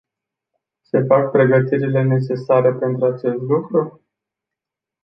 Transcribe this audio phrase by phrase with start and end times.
[0.81, 4.01] Se fac pregătirile necesare pentru acest lucru?